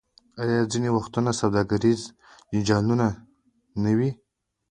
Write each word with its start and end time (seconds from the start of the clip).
آیا 0.41 0.59
ځینې 0.71 0.89
وختونه 0.97 1.31
سوداګریز 1.41 2.01
جنجالونه 2.51 3.07
نه 3.83 3.91
وي؟ 3.97 4.09